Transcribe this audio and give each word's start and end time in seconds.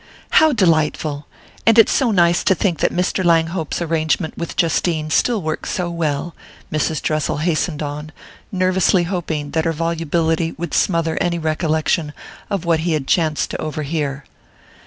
"How 0.31 0.51
delightful! 0.51 1.27
And 1.63 1.77
it's 1.77 1.91
so 1.91 2.09
nice 2.09 2.43
to 2.45 2.55
think 2.55 2.79
that 2.79 2.91
Mr. 2.91 3.23
Langhope's 3.23 3.83
arrangement 3.83 4.35
with 4.35 4.55
Justine 4.55 5.11
still 5.11 5.43
works 5.43 5.69
so 5.69 5.91
well," 5.91 6.33
Mrs. 6.73 7.03
Dressel 7.03 7.37
hastened 7.37 7.83
on, 7.83 8.11
nervously 8.51 9.03
hoping 9.03 9.51
that 9.51 9.65
her 9.65 9.73
volubility 9.73 10.53
would 10.57 10.73
smother 10.73 11.19
any 11.21 11.37
recollection 11.37 12.13
of 12.49 12.65
what 12.65 12.79
he 12.79 12.93
had 12.93 13.05
chanced 13.05 13.51
to 13.51 13.61
overhear. 13.61 14.25